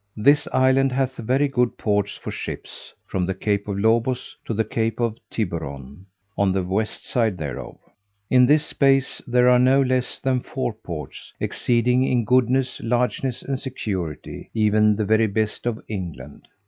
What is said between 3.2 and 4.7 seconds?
the Cape of Lobos to the